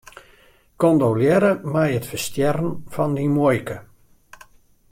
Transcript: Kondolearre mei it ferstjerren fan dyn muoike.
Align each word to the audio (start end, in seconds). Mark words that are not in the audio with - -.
Kondolearre 0.83 1.51
mei 1.73 1.91
it 1.97 2.09
ferstjerren 2.09 2.73
fan 2.93 3.13
dyn 3.17 3.33
muoike. 3.35 3.77